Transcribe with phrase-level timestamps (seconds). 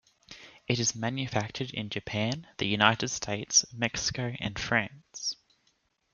[0.67, 5.35] It is manufactured in Japan, the United States, Mexico, and France.